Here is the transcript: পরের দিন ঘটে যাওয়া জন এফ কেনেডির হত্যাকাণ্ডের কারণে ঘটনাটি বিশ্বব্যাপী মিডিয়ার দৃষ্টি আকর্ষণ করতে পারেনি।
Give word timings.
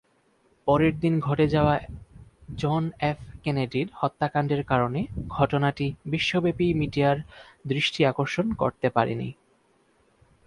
পরের 0.67 0.93
দিন 0.99 1.13
ঘটে 1.19 1.45
যাওয়া 1.47 1.75
জন 2.53 2.83
এফ 3.01 3.19
কেনেডির 3.43 3.87
হত্যাকাণ্ডের 3.93 4.61
কারণে 4.63 5.01
ঘটনাটি 5.29 5.87
বিশ্বব্যাপী 6.05 6.67
মিডিয়ার 6.73 7.17
দৃষ্টি 7.65 7.99
আকর্ষণ 8.05 8.47
করতে 8.53 8.87
পারেনি। 8.89 9.29